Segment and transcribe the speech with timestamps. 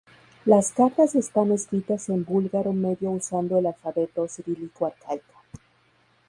[0.45, 5.35] Las cartas están escritas en búlgaro medio usando el alfabeto cirílico arcaico.